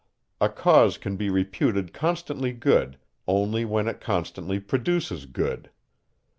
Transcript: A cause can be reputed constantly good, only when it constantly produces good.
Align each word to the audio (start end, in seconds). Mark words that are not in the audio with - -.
A 0.39 0.49
cause 0.49 0.97
can 0.97 1.15
be 1.15 1.29
reputed 1.29 1.93
constantly 1.93 2.53
good, 2.53 2.97
only 3.27 3.65
when 3.65 3.87
it 3.87 4.01
constantly 4.01 4.59
produces 4.59 5.27
good. 5.27 5.69